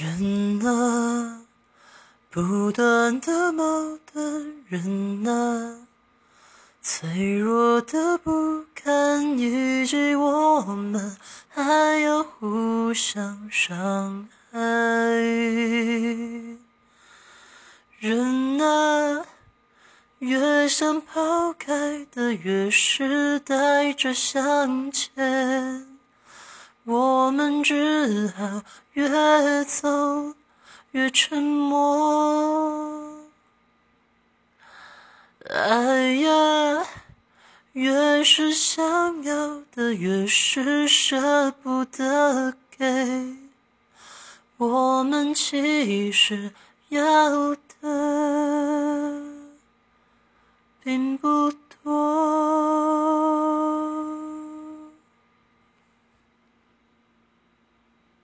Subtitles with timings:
[0.00, 1.42] 人啊，
[2.30, 3.62] 不断的矛
[4.10, 5.86] 盾，人啊，
[6.80, 11.18] 脆弱的不堪一击，我们
[11.50, 14.58] 还要互相伤害。
[17.98, 19.26] 人啊，
[20.20, 25.12] 越想抛开的，越是带着向前。
[27.70, 28.64] 只好
[28.94, 30.34] 越走
[30.90, 33.16] 越沉默。
[35.48, 36.84] 爱呀，
[37.74, 43.36] 越是想要的，越是舍不得给。
[44.56, 46.52] 我们其实
[46.88, 49.22] 要的
[50.82, 51.69] 并不多。